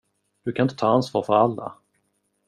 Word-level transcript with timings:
Du 0.45 0.51
kan 0.51 0.63
inte 0.65 0.75
ta 0.75 0.87
ansvar 0.87 1.23
för 1.23 1.33
alla. 1.33 1.73